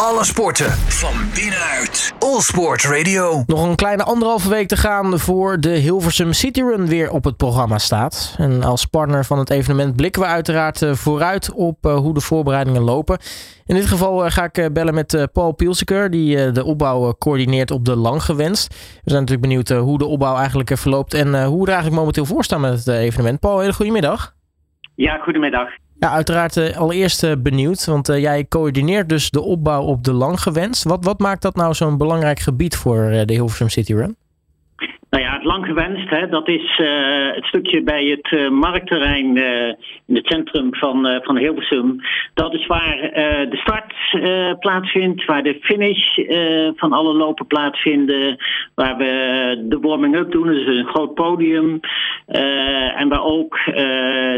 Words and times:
Alle 0.00 0.24
sporten 0.24 0.70
van 0.70 1.14
binnenuit. 1.34 2.14
All 2.18 2.40
Sport 2.40 2.84
Radio. 2.84 3.42
Nog 3.46 3.68
een 3.68 3.74
kleine 3.74 4.02
anderhalve 4.02 4.48
week 4.48 4.68
te 4.68 4.76
gaan 4.76 5.18
voor 5.18 5.60
de 5.60 5.68
Hilversum 5.68 6.32
City 6.32 6.60
Run 6.60 6.86
weer 6.86 7.10
op 7.10 7.24
het 7.24 7.36
programma 7.36 7.78
staat. 7.78 8.36
En 8.38 8.62
als 8.62 8.84
partner 8.84 9.24
van 9.24 9.38
het 9.38 9.50
evenement 9.50 9.96
blikken 9.96 10.22
we 10.22 10.28
uiteraard 10.28 10.82
eh, 10.82 10.92
vooruit 10.92 11.52
op 11.52 11.86
eh, 11.86 11.96
hoe 11.96 12.14
de 12.14 12.20
voorbereidingen 12.20 12.82
lopen. 12.82 13.18
In 13.66 13.74
dit 13.74 13.86
geval 13.86 14.24
eh, 14.24 14.30
ga 14.30 14.50
ik 14.52 14.72
bellen 14.72 14.94
met 14.94 15.28
Paul 15.32 15.52
Pielseker, 15.52 16.10
die 16.10 16.52
de 16.52 16.64
opbouw 16.64 17.14
coördineert 17.18 17.70
op 17.70 17.84
de 17.84 17.96
Lang 17.96 18.22
Gewenst. 18.22 18.68
We 19.04 19.10
zijn 19.10 19.20
natuurlijk 19.20 19.48
benieuwd 19.48 19.68
hoe 19.68 19.98
de 19.98 20.06
opbouw 20.06 20.36
eigenlijk 20.36 20.78
verloopt 20.78 21.14
en 21.14 21.44
hoe 21.44 21.58
we 21.58 21.66
er 21.66 21.72
eigenlijk 21.72 21.96
momenteel 21.96 22.24
voor 22.24 22.44
staan 22.44 22.60
met 22.60 22.84
het 22.84 22.88
evenement. 22.88 23.40
Paul, 23.40 23.58
hele 23.60 23.72
goede 23.72 23.92
middag. 23.92 24.34
Ja, 24.94 25.18
goedemiddag. 25.18 25.68
Ja, 25.98 26.10
uiteraard 26.10 26.56
uh, 26.56 26.76
allereerst 26.76 27.24
uh, 27.24 27.32
benieuwd, 27.38 27.86
want 27.86 28.08
uh, 28.08 28.20
jij 28.20 28.46
coördineert 28.48 29.08
dus 29.08 29.30
de 29.30 29.40
opbouw 29.40 29.82
op 29.82 30.04
de 30.04 30.12
lang 30.12 30.40
gewenst. 30.40 30.84
Wat, 30.84 31.04
wat 31.04 31.18
maakt 31.18 31.42
dat 31.42 31.56
nou 31.56 31.74
zo'n 31.74 31.98
belangrijk 31.98 32.38
gebied 32.38 32.76
voor 32.76 33.10
de 33.24 33.32
Hilversum 33.32 33.68
City 33.68 33.94
Run? 33.94 34.16
Nou 35.10 35.22
ja, 35.24 35.32
het 35.32 35.44
lang 35.44 35.66
gewenst, 35.66 36.10
hè, 36.10 36.28
dat 36.28 36.48
is 36.48 36.80
het 37.34 37.44
stukje 37.44 37.82
bij 37.82 38.04
het 38.04 38.50
marktterrein 38.50 39.36
in 40.06 40.14
het 40.14 40.26
centrum 40.26 40.74
van, 40.74 41.20
van 41.22 41.36
Hilversum. 41.36 42.00
Dat 42.34 42.54
is 42.54 42.66
waar 42.66 42.96
de 43.50 43.56
start 43.56 43.94
plaatsvindt, 44.60 45.24
waar 45.24 45.42
de 45.42 45.58
finish 45.60 46.18
van 46.76 46.92
alle 46.92 47.14
lopen 47.14 47.46
plaatsvinden, 47.46 48.36
waar 48.74 48.96
we 48.96 49.64
de 49.68 49.78
warming-up 49.78 50.30
doen, 50.30 50.46
dus 50.46 50.66
een 50.66 50.86
groot 50.86 51.14
podium. 51.14 51.80
En 52.26 53.08
waar 53.08 53.24
ook 53.24 53.58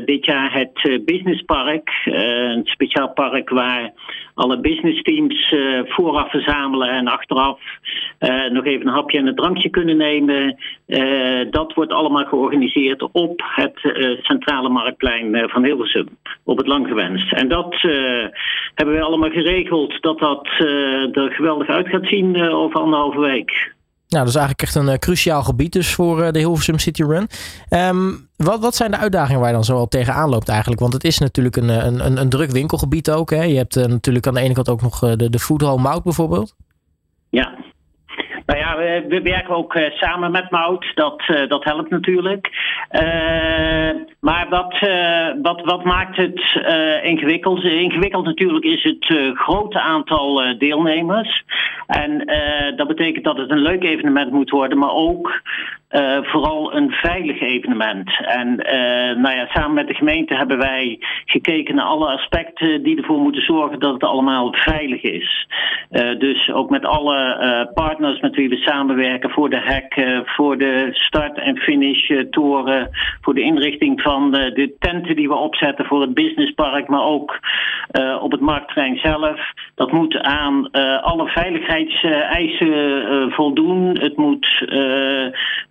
dit 0.05 0.25
jaar 0.25 0.53
het 0.53 1.05
businesspark, 1.05 1.91
een 2.05 2.61
speciaal 2.65 3.13
park 3.13 3.51
waar 3.51 3.93
alle 4.35 4.61
business 4.61 5.03
teams 5.03 5.55
vooraf 5.85 6.31
verzamelen 6.31 6.89
en 6.89 7.07
achteraf 7.07 7.61
nog 8.51 8.65
even 8.65 8.87
een 8.87 8.93
hapje 8.93 9.19
en 9.19 9.27
een 9.27 9.35
drankje 9.35 9.69
kunnen 9.69 9.97
nemen. 9.97 10.57
Dat 11.51 11.75
wordt 11.75 11.93
allemaal 11.93 12.25
georganiseerd 12.25 13.09
op 13.13 13.43
het 13.55 13.81
centrale 14.23 14.69
marktplein 14.69 15.49
van 15.49 15.65
Hilversum, 15.65 16.09
op 16.45 16.57
het 16.57 16.67
Langgewenst. 16.67 17.33
En 17.33 17.49
dat 17.49 17.77
hebben 18.75 18.95
we 18.95 19.03
allemaal 19.03 19.31
geregeld 19.31 20.03
dat 20.03 20.19
dat 20.19 20.49
er 21.13 21.33
geweldig 21.33 21.69
uit 21.69 21.89
gaat 21.89 22.07
zien 22.07 22.51
over 22.51 22.81
anderhalve 22.81 23.21
week. 23.21 23.77
Nou, 24.09 24.25
dat 24.25 24.35
is 24.35 24.41
eigenlijk 24.41 24.63
echt 24.63 24.75
een 24.75 24.99
cruciaal 24.99 25.43
gebied 25.43 25.73
dus 25.73 25.95
voor 25.95 26.33
de 26.33 26.39
Hilversum 26.39 26.79
City 26.79 27.03
Run. 27.03 27.29
Um, 27.71 28.29
wat, 28.37 28.61
wat 28.61 28.75
zijn 28.75 28.91
de 28.91 28.97
uitdagingen 28.97 29.41
waar 29.41 29.49
je 29.49 29.55
dan 29.55 29.65
zo 29.65 29.77
al 29.77 29.89
tegenaan 29.89 30.29
loopt 30.29 30.49
eigenlijk? 30.49 30.81
Want 30.81 30.93
het 30.93 31.05
is 31.05 31.19
natuurlijk 31.19 31.57
een, 31.57 31.69
een, 31.69 32.21
een 32.21 32.29
druk 32.29 32.51
winkelgebied 32.51 33.11
ook. 33.11 33.31
Hè? 33.31 33.43
Je 33.43 33.57
hebt 33.57 33.75
natuurlijk 33.75 34.27
aan 34.27 34.35
de 34.35 34.41
ene 34.41 34.55
kant 34.55 34.69
ook 34.69 34.83
nog 34.83 34.99
de, 34.99 35.31
de 35.31 35.39
Food 35.39 35.61
Hall 35.61 35.79
Mout 35.79 36.03
bijvoorbeeld. 36.03 36.55
Ja, 37.31 37.55
nou 38.47 38.59
ja, 38.61 38.77
we, 38.77 39.05
we 39.09 39.23
werken 39.23 39.57
ook 39.57 39.79
samen 39.91 40.31
met 40.31 40.51
Mout. 40.51 40.85
Dat, 40.95 41.23
dat 41.49 41.65
helpt 41.65 41.91
natuurlijk. 41.91 42.51
Maar 44.21 44.47
wat, 44.49 44.79
wat, 45.43 45.61
wat 45.65 45.85
maakt 45.85 46.17
het 46.17 46.41
ingewikkeld? 47.03 47.65
Ingewikkeld 47.65 48.25
natuurlijk 48.25 48.65
is 48.65 48.83
het 48.83 49.37
grote 49.39 49.81
aantal 49.81 50.59
deelnemers. 50.59 51.45
En 51.89 52.19
dat 52.77 52.89
betekent 52.89 53.25
dat 53.25 53.37
het 53.37 53.51
een 53.51 53.63
leuk 53.63 53.83
evenement 53.83 54.33
moet 54.33 54.51
worden, 54.51 54.79
maar 54.79 54.93
ook 54.93 55.41
uh, 55.91 56.19
vooral 56.23 56.75
een 56.75 56.91
veilig 56.91 57.41
evenement. 57.41 58.27
En 58.27 58.49
uh, 58.49 59.23
nou 59.23 59.37
ja, 59.37 59.47
samen 59.47 59.75
met 59.75 59.87
de 59.87 59.95
gemeente 59.95 60.35
hebben 60.35 60.59
wij 60.59 60.99
gekeken 61.25 61.75
naar 61.75 61.85
alle 61.85 62.07
aspecten 62.07 62.83
die 62.83 62.97
ervoor 62.97 63.19
moeten 63.19 63.43
zorgen 63.43 63.81
dat 63.81 63.93
het 63.93 64.05
allemaal 64.05 64.53
veilig 64.53 65.03
is. 65.03 65.47
Uh, 65.91 66.19
dus 66.19 66.53
ook 66.53 66.71
met 66.71 66.85
alle 66.85 67.71
partners 67.75 68.21
met 68.21 68.37
wie 68.37 68.49
we 68.49 68.57
samenwerken 68.57 69.31
voor 69.31 69.51
de 69.51 69.61
hek, 69.61 70.23
voor 70.25 70.59
de 70.59 70.89
start- 70.93 71.39
en 71.39 71.57
finish-toren, 71.57 72.91
voor 73.21 73.35
de 73.35 73.41
inrichting 73.41 74.01
van 74.01 74.31
de, 74.31 74.53
de, 74.53 74.77
tenten 74.79 75.17
die 75.17 75.29
we 75.29 75.35
opzetten 75.35 75.85
voor 75.85 76.01
het 76.01 76.15
businesspark, 76.15 76.89
maar 76.89 77.05
ook 77.05 77.39
op 78.21 78.31
het 78.31 78.41
marktterrein 78.41 78.97
zelf. 78.97 79.41
Dat 79.75 79.93
moet 79.93 80.19
aan 80.19 80.71
alle 81.03 81.29
veiligheidseisen 81.29 83.33
voldoen. 83.33 83.99
Het 84.01 84.17
moet 84.17 84.67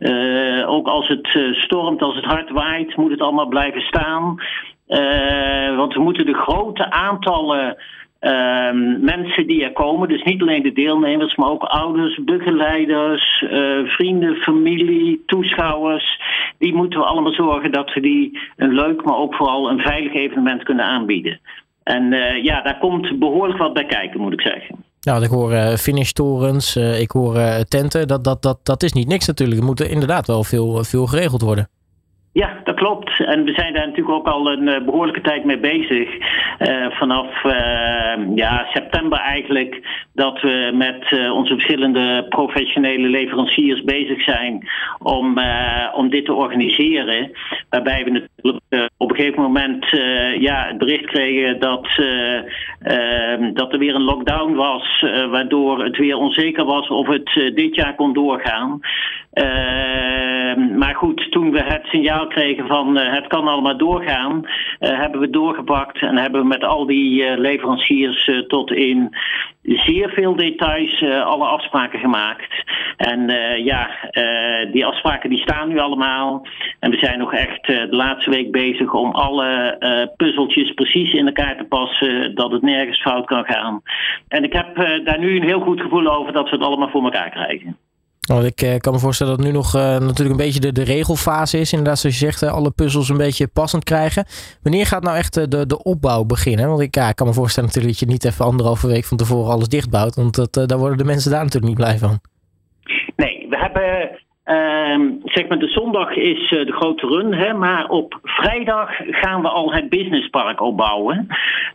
uh, 0.08 0.70
ook 0.70 0.88
als 0.88 1.08
het 1.08 1.34
uh, 1.34 1.54
stormt, 1.54 2.02
als 2.02 2.16
het 2.16 2.26
hard 2.26 2.50
waait, 2.50 2.96
moet 2.96 3.12
het 3.12 3.22
allemaal 3.22 3.48
blijven 3.48 3.82
staan. 3.82 4.42
Uh, 4.88 5.78
want 5.78 5.94
we 5.94 6.00
moeten 6.00 6.26
de 6.26 6.34
grote 6.34 6.92
aantallen 6.92 7.78
ehm, 8.20 9.04
mensen 9.04 9.48
die 9.48 9.64
er 9.64 9.74
komen, 9.74 10.10
dus 10.10 10.24
niet 10.24 10.42
alleen 10.42 10.64
de 10.64 10.74
deelnemers, 10.74 11.36
maar 11.36 11.50
ook 11.50 11.64
ouders, 11.64 12.20
begeleiders, 12.24 13.46
vrienden, 13.86 14.36
familie, 14.36 15.24
toeschouwers, 15.26 16.22
die 16.58 16.74
moeten 16.74 17.00
we 17.00 17.06
allemaal 17.06 17.34
zorgen 17.34 17.72
dat 17.72 17.94
we 17.94 18.02
die 18.02 18.40
een 18.56 18.74
leuk, 18.74 19.04
maar 19.04 19.18
ook 19.18 19.36
vooral 19.36 19.70
een 19.70 19.80
veilig 19.80 20.14
evenement 20.14 20.64
kunnen 20.64 20.86
aanbieden. 20.86 21.40
En 21.84 22.10
ja, 22.44 22.62
daar 22.62 22.78
komt 22.78 23.20
behoorlijk 23.20 23.60
wat 23.60 23.74
bij 23.74 23.86
kijken, 23.86 24.20
moet 24.20 24.34
ik 24.34 24.42
zeggen. 24.42 24.87
Nou, 25.08 25.24
ik 25.24 25.30
hoor 25.30 25.52
uh, 25.52 25.76
finishtorens, 25.76 26.76
uh, 26.76 27.00
ik 27.00 27.12
hoor 27.12 27.36
uh, 27.36 27.60
tenten. 27.60 28.08
Dat, 28.08 28.24
dat, 28.24 28.42
dat, 28.42 28.60
dat 28.64 28.84
is 28.84 28.94
niet 28.94 29.08
niks 29.08 29.28
natuurlijk. 29.28 29.60
Er 29.60 29.66
moet 29.66 29.82
inderdaad 29.82 30.28
wel 30.28 30.44
veel, 30.44 30.84
veel 30.84 31.08
geregeld 31.08 31.42
worden. 31.42 31.70
Ja, 32.32 32.62
klopt. 32.78 33.20
En 33.26 33.44
we 33.44 33.54
zijn 33.54 33.74
daar 33.74 33.88
natuurlijk 33.88 34.16
ook 34.16 34.28
al 34.28 34.52
een 34.52 34.86
behoorlijke 34.86 35.22
tijd 35.22 35.44
mee 35.44 35.60
bezig. 35.60 36.10
Uh, 36.60 36.90
vanaf 36.90 37.44
uh, 37.44 38.36
ja, 38.36 38.66
september 38.74 39.20
eigenlijk 39.20 39.82
dat 40.14 40.42
we 40.42 40.72
met 40.74 41.32
onze 41.32 41.54
verschillende 41.54 42.26
professionele 42.30 43.08
leveranciers 43.08 43.84
bezig 43.84 44.24
zijn 44.24 44.68
om, 45.00 45.40
om 45.94 46.10
dit 46.10 46.26
te 46.26 46.34
organiseren. 46.34 47.32
Waarbij 47.70 48.04
we 48.04 48.10
natuurlijk 48.10 48.90
op 48.98 49.10
een 49.10 49.16
gegeven 49.16 49.42
moment 49.42 49.86
ja, 50.40 50.66
het 50.68 50.78
bericht 50.78 51.06
kregen 51.06 51.60
dat, 51.60 51.88
ehm, 52.82 53.54
dat 53.54 53.74
er 53.74 53.80
weer 53.80 53.96
een 53.96 54.12
lockdown 54.12 54.54
was. 54.54 55.06
waardoor 55.32 55.84
het 55.84 55.98
weer 55.98 56.18
onzeker 56.18 56.66
was 56.66 56.88
of 56.88 57.08
het 57.08 57.52
dit 57.56 57.76
jaar 57.76 57.96
kon 57.96 58.14
doorgaan. 58.14 58.80
Ehm, 59.38 60.78
maar 60.78 60.96
goed, 60.96 61.32
toen 61.32 61.52
we 61.52 61.64
het 61.64 61.86
signaal 61.86 62.28
kregen 62.28 62.68
van 62.68 62.98
het 62.98 63.28
kan 63.28 63.48
allemaal 63.48 63.78
doorgaan, 63.78 64.42
hebben 64.80 65.20
we 65.20 65.30
doorgepakt 65.30 66.02
en 66.02 66.18
hebben 66.18 66.42
we 66.42 66.48
met 66.48 66.64
al 66.64 66.86
die 66.86 67.24
uh, 67.24 67.38
leveranciers 67.38 68.32
tot 68.48 68.72
in 68.72 69.16
zeer 69.62 70.10
veel 70.10 70.36
details 70.36 71.04
alle 71.04 71.46
afspraken 71.46 72.00
gemaakt. 72.00 72.64
En 72.98 73.30
ja, 73.64 73.90
die 74.72 74.86
afspraken 74.86 75.30
die 75.30 75.42
staan 75.42 75.68
nu 75.68 75.80
allemaal. 75.80 76.48
En 76.80 76.92
we 76.92 76.98
zijn 76.98 77.20
nog 77.20 77.34
echt 77.34 77.66
de 77.66 77.88
laatste 77.90 78.30
week 78.30 78.52
bezig 78.52 78.94
om 78.94 79.12
alle 79.12 79.78
puzzeltjes 80.18 80.74
precies 80.74 81.14
in 81.14 81.26
elkaar 81.26 81.58
te 81.58 81.64
passen, 81.64 82.36
dat 82.36 82.52
het 82.52 82.62
nergens 82.62 83.02
fout 83.02 83.26
kan 83.26 83.46
gaan. 83.46 83.82
En 84.28 84.44
ik 84.44 84.54
heb 84.54 84.76
daar 85.04 85.20
nu 85.20 85.36
een 85.36 85.48
heel 85.48 85.62
goed 85.62 85.82
gevoel 85.82 86.08
over 86.08 86.34
dat 86.34 86.50
we 86.50 86.56
het 86.56 86.66
allemaal 86.66 86.90
voor 86.90 87.04
elkaar 87.04 87.30
krijgen. 87.30 87.78
Nou, 88.28 88.46
ik 88.46 88.62
eh, 88.62 88.78
kan 88.78 88.94
me 88.94 89.00
voorstellen 89.00 89.38
dat 89.38 89.46
nu 89.46 89.52
nog 89.52 89.76
uh, 89.76 89.82
natuurlijk 89.82 90.30
een 90.30 90.46
beetje 90.46 90.60
de, 90.60 90.72
de 90.72 90.84
regelfase 90.84 91.60
is. 91.60 91.72
Inderdaad, 91.72 92.00
zoals 92.00 92.20
je 92.20 92.26
zegt, 92.26 92.44
alle 92.44 92.72
puzzels 92.72 93.10
een 93.10 93.18
beetje 93.18 93.48
passend 93.48 93.84
krijgen. 93.84 94.26
Wanneer 94.62 94.86
gaat 94.86 95.04
nou 95.04 95.18
echt 95.18 95.52
de, 95.52 95.66
de 95.66 95.84
opbouw 95.84 96.24
beginnen? 96.24 96.68
Want 96.68 96.82
ik, 96.82 96.92
kan 96.92 97.28
me 97.28 97.34
voorstellen 97.34 97.70
natuurlijk 97.70 98.00
dat 98.00 98.08
je 98.08 98.14
niet 98.14 98.26
even 98.26 98.46
anderhalve 98.46 98.88
week 98.88 99.06
van 99.06 99.18
tevoren 99.18 99.52
alles 99.52 99.68
dichtbouwt. 99.68 100.16
Want 100.16 100.36
dat, 100.36 100.70
daar 100.70 100.78
worden 100.78 100.98
de 100.98 101.04
mensen 101.04 101.32
daar 101.32 101.44
natuurlijk 101.44 101.78
niet 101.78 101.86
blij 101.86 101.98
van. 101.98 102.20
Nee, 103.16 103.48
we 103.50 103.58
hebben 103.58 104.10
Uh, 104.48 105.00
zeg 105.24 105.48
maar, 105.48 105.60
de 105.60 105.68
zondag 105.68 106.16
is 106.16 106.52
uh, 106.52 106.66
de 106.66 106.72
grote 106.72 107.08
run, 107.08 107.34
hè, 107.34 107.54
maar 107.54 107.88
op 107.88 108.20
vrijdag 108.24 108.90
gaan 108.98 109.42
we 109.42 109.50
al 109.50 109.74
het 109.74 109.90
businesspark 109.90 110.62
opbouwen. 110.62 111.28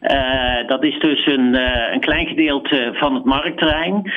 Uh, 0.03 0.67
dat 0.67 0.85
is 0.85 0.99
dus 0.99 1.27
een, 1.27 1.55
een 1.93 2.01
klein 2.01 2.27
gedeelte 2.27 2.91
van 2.93 3.15
het 3.15 3.25
marktterrein. 3.25 4.13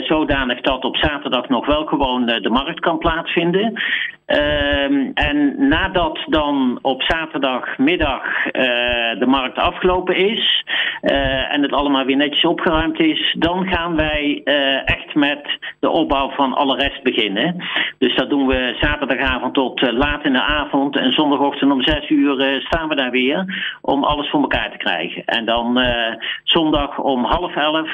zodanig 0.00 0.60
dat 0.60 0.84
op 0.84 0.96
zaterdag 0.96 1.48
nog 1.48 1.66
wel 1.66 1.84
gewoon 1.84 2.26
de 2.26 2.50
markt 2.50 2.80
kan 2.80 2.98
plaatsvinden. 2.98 3.82
Uh, 4.26 4.84
en 5.14 5.68
nadat 5.68 6.18
dan 6.26 6.78
op 6.82 7.02
zaterdagmiddag 7.02 8.22
de 9.18 9.26
markt 9.26 9.58
afgelopen 9.58 10.16
is 10.16 10.64
en 11.48 11.62
het 11.62 11.72
allemaal 11.72 12.04
weer 12.04 12.16
netjes 12.16 12.44
opgeruimd 12.44 13.00
is, 13.00 13.34
dan 13.38 13.68
gaan 13.68 13.96
wij 13.96 14.40
echt 14.84 15.14
met 15.14 15.58
de 15.80 15.90
opbouw 15.90 16.30
van 16.30 16.52
alle 16.52 16.76
rest 16.76 17.02
beginnen. 17.02 17.62
Dus 17.98 18.16
dat 18.16 18.30
doen 18.30 18.46
we 18.46 18.76
zaterdagavond 18.80 19.54
tot 19.54 19.92
laat 19.92 20.24
in 20.24 20.32
de 20.32 20.42
avond 20.42 20.96
en 20.96 21.12
zondagochtend 21.12 21.72
om 21.72 21.82
zes 21.82 22.08
uur 22.08 22.62
staan 22.64 22.88
we 22.88 22.94
daar 22.94 23.10
weer 23.10 23.44
om 23.80 24.04
alles 24.04 24.30
voor 24.30 24.40
elkaar 24.40 24.70
te 24.70 24.76
krijgen. 24.76 25.24
En 25.24 25.44
dan 25.44 25.84
zondag 26.44 26.98
om 26.98 27.24
half 27.24 27.56
elf 27.56 27.88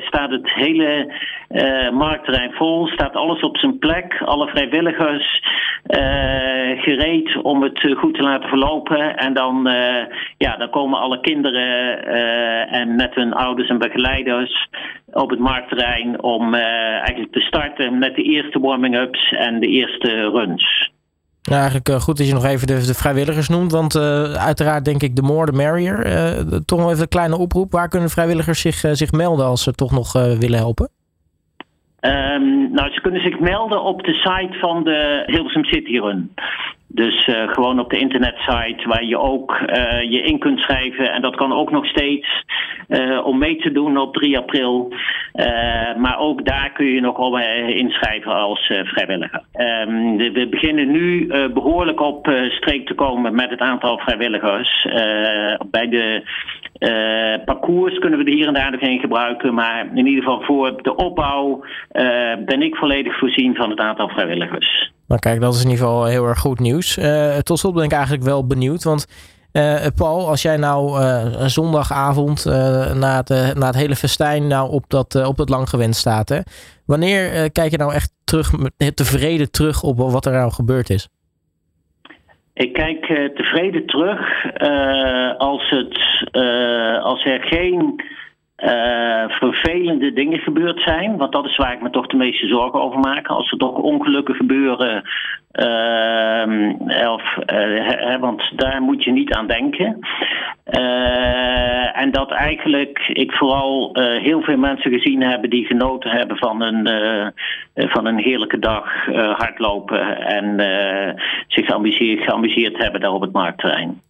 staat 0.00 0.30
het 0.30 0.50
hele 0.52 1.12
marktterrein 1.92 2.52
vol, 2.52 2.86
staat 2.86 3.16
alles 3.16 3.40
op 3.40 3.56
zijn 3.56 3.78
plek, 3.78 4.22
alle 4.24 4.48
vrijwilligers 4.48 5.42
gereed 6.76 7.42
om 7.42 7.62
het 7.62 7.94
goed 7.96 8.14
te 8.14 8.22
laten 8.22 8.48
verlopen. 8.48 9.16
En 9.16 9.34
dan, 9.34 9.68
ja, 10.38 10.56
dan 10.56 10.70
komen 10.70 10.98
alle 10.98 11.20
kinderen 11.20 12.06
en 12.68 12.94
met 12.96 13.14
hun 13.14 13.32
ouders 13.32 13.68
en 13.68 13.78
begeleiders 13.78 14.68
op 15.14 15.30
het 15.30 15.38
marktterrein 15.38 16.22
om 16.22 16.54
eigenlijk 16.54 17.32
te 17.32 17.40
starten 17.40 17.98
met 17.98 18.14
de 18.14 18.22
eerste 18.22 18.60
warming-ups 18.60 19.32
en 19.32 19.60
de 19.60 19.66
eerste 19.66 20.30
runs. 20.30 20.92
Ja, 21.42 21.56
eigenlijk 21.56 21.88
uh, 21.88 22.00
goed 22.00 22.16
dat 22.16 22.26
je 22.26 22.32
nog 22.32 22.44
even 22.44 22.66
de, 22.66 22.94
vrijwilligers 22.94 23.48
noemt. 23.48 23.72
Want 23.72 23.94
uh, 23.94 24.32
uiteraard 24.32 24.84
denk 24.84 25.02
ik 25.02 25.16
de 25.16 25.22
more 25.22 25.46
the 25.46 25.52
merrier. 25.52 26.04
Toch 26.64 26.78
nog 26.78 26.90
even 26.90 27.02
een 27.02 27.08
kleine 27.08 27.36
oproep. 27.36 27.72
Waar 27.72 27.88
kunnen 27.88 28.10
vrijwilligers 28.10 28.60
zich, 28.60 28.84
zich 28.92 29.12
melden 29.12 29.46
als 29.46 29.62
ze 29.62 29.72
toch 29.72 29.90
nog 29.90 30.12
willen 30.12 30.58
helpen? 30.58 30.90
Um, 32.06 32.72
nou, 32.72 32.92
ze 32.92 33.00
kunnen 33.00 33.22
zich 33.22 33.38
melden 33.38 33.82
op 33.82 34.04
de 34.04 34.12
site 34.12 34.58
van 34.58 34.84
de 34.84 35.22
Hilversum 35.26 35.64
City 35.64 35.98
Run. 35.98 36.34
Dus 36.94 37.26
uh, 37.26 37.48
gewoon 37.48 37.78
op 37.80 37.90
de 37.90 37.98
internetsite 37.98 38.88
waar 38.88 39.04
je 39.04 39.18
ook 39.18 39.60
uh, 39.60 40.10
je 40.10 40.22
in 40.22 40.38
kunt 40.38 40.58
schrijven. 40.58 41.12
En 41.12 41.22
dat 41.22 41.36
kan 41.36 41.52
ook 41.52 41.70
nog 41.70 41.86
steeds 41.86 42.44
uh, 42.88 43.26
om 43.26 43.38
mee 43.38 43.56
te 43.56 43.72
doen 43.72 43.96
op 43.96 44.14
3 44.14 44.38
april. 44.38 44.92
maar 45.96 46.18
ook 46.18 46.44
daar 46.44 46.72
kun 46.72 46.86
je 46.86 47.00
nog 47.00 47.16
al 47.16 47.38
inschrijven 47.68 48.32
als 48.32 48.72
vrijwilliger. 48.84 49.42
Um, 49.54 50.16
we 50.16 50.46
beginnen 50.50 50.90
nu 50.90 51.26
behoorlijk 51.52 52.00
op 52.00 52.30
streek 52.48 52.86
te 52.86 52.94
komen 52.94 53.34
met 53.34 53.50
het 53.50 53.60
aantal 53.60 53.98
vrijwilligers. 53.98 54.86
bij 55.70 55.88
de 55.88 56.22
parcours 57.44 57.98
kunnen 57.98 58.18
we 58.18 58.24
er 58.24 58.32
hier 58.32 58.46
en 58.46 58.54
daar 58.54 58.70
nog 58.70 58.80
in 58.80 58.98
gebruiken. 58.98 59.54
Maar 59.54 59.86
in 59.94 60.06
ieder 60.06 60.22
geval 60.22 60.42
voor 60.42 60.82
de 60.82 60.96
opbouw 60.96 61.64
ben 62.44 62.62
ik 62.62 62.74
volledig 62.74 63.18
voorzien 63.18 63.54
van 63.54 63.70
het 63.70 63.78
aantal 63.78 64.08
vrijwilligers. 64.08 64.92
Nou 65.08 65.20
kijk, 65.20 65.40
dat 65.40 65.54
is 65.54 65.64
in 65.64 65.70
ieder 65.70 65.84
geval 65.84 66.04
heel 66.04 66.26
erg 66.26 66.38
goed 66.38 66.60
nieuws. 66.60 66.98
Uh, 66.98 67.36
tot 67.36 67.58
slot 67.58 67.74
ben 67.74 67.84
ik 67.84 67.92
eigenlijk 67.92 68.22
wel 68.22 68.46
benieuwd, 68.46 68.82
want 68.82 69.06
uh, 69.52 69.86
Paul, 69.96 70.28
als 70.28 70.42
jij 70.42 70.56
nou 70.56 71.00
uh, 71.00 71.46
zondagavond 71.46 72.44
na, 72.94 73.16
het, 73.16 73.54
na 73.54 73.66
het 73.66 73.74
hele 73.74 73.96
festijn 73.96 74.46
nou 74.46 74.70
op 74.70 74.84
dat, 74.88 75.26
op 75.26 75.36
dat 75.36 75.48
lang 75.48 75.68
gewend 75.68 75.96
staat, 75.96 76.28
hè, 76.28 76.38
wanneer 76.86 77.50
kijk 77.50 77.70
je 77.70 77.76
nou 77.76 77.92
echt 77.92 78.12
terug, 78.24 78.50
tevreden 78.94 79.50
terug 79.50 79.82
op 79.82 79.98
wat 79.98 80.26
er 80.26 80.32
nou 80.32 80.52
gebeurd 80.52 80.90
is? 80.90 81.08
Ik 82.54 82.72
kijk 82.72 83.06
tevreden 83.34 83.86
terug 83.86 84.44
als, 85.38 85.70
het, 85.70 85.98
als 87.02 87.24
er 87.24 87.42
geen 87.42 88.00
uh, 88.64 89.24
vervelende 89.28 90.12
dingen 90.12 90.38
gebeurd 90.38 90.80
zijn. 90.80 91.16
Want 91.16 91.32
dat 91.32 91.44
is 91.44 91.56
waar 91.56 91.72
ik 91.72 91.82
me 91.82 91.90
toch 91.90 92.06
de 92.06 92.16
meeste 92.16 92.46
zorgen 92.46 92.82
over 92.82 92.98
maak. 92.98 93.26
Als 93.26 93.50
er 93.50 93.58
toch 93.58 93.74
ongelukken 93.74 94.34
gebeuren. 94.34 95.02
Uh, 95.52 97.10
of, 97.12 97.22
uh, 97.52 98.16
want 98.20 98.52
daar 98.56 98.82
moet 98.82 99.04
je 99.04 99.12
niet 99.12 99.32
aan 99.32 99.46
denken. 99.46 99.98
en 101.92 102.10
dat 102.10 102.30
eigenlijk 102.30 102.98
ik 103.12 103.32
vooral 103.32 103.90
heel 104.20 104.42
veel 104.42 104.56
mensen 104.56 104.90
gezien 104.90 105.22
hebben 105.22 105.50
die 105.50 105.66
genoten 105.66 106.10
hebben 106.10 106.36
van 106.36 106.62
een, 106.62 106.88
van 107.74 108.06
een 108.06 108.18
heerlijke 108.18 108.58
dag 108.58 109.06
hardlopen. 109.36 110.26
En 110.26 110.56
zich 111.48 111.66
geamuseerd 111.66 112.78
hebben 112.78 113.00
daar 113.00 113.12
op 113.12 113.20
het 113.20 113.32
marktterrein. 113.32 114.00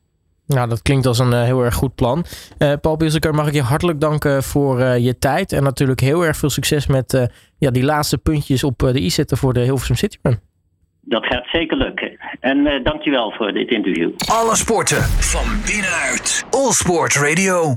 Nou, 0.46 0.68
dat 0.68 0.82
klinkt 0.82 1.06
als 1.06 1.18
een 1.18 1.32
uh, 1.32 1.42
heel 1.42 1.64
erg 1.64 1.74
goed 1.74 1.94
plan. 1.94 2.24
Uh, 2.58 2.72
Paul 2.80 2.96
Bilseker, 2.96 3.34
mag 3.34 3.46
ik 3.46 3.54
je 3.54 3.62
hartelijk 3.62 4.00
danken 4.00 4.42
voor 4.42 4.80
uh, 4.80 4.98
je 4.98 5.18
tijd. 5.18 5.52
En 5.52 5.62
natuurlijk 5.62 6.00
heel 6.00 6.24
erg 6.24 6.36
veel 6.36 6.50
succes 6.50 6.86
met 6.86 7.28
ja, 7.58 7.70
die 7.70 7.84
laatste 7.84 8.18
puntjes 8.18 8.64
op 8.64 8.78
de 8.78 9.04
e-zetten 9.04 9.36
voor 9.36 9.52
de 9.52 9.60
Hilversum 9.60 9.96
City 9.96 10.16
Run. 10.22 10.38
Dat 11.00 11.26
gaat 11.26 11.46
zeker 11.52 11.76
lukken. 11.76 12.16
En 12.40 12.80
dankjewel 12.82 13.30
voor 13.30 13.52
dit 13.52 13.70
interview. 13.70 14.10
Alle 14.32 14.56
sporten 14.56 15.02
van 15.02 15.44
binnenuit. 15.66 16.44
All 16.50 16.72
Sport 16.72 17.14
Radio. 17.14 17.72